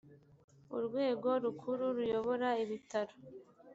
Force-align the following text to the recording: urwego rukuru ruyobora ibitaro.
urwego 0.77 1.29
rukuru 1.43 1.85
ruyobora 1.97 2.49
ibitaro. 2.63 3.13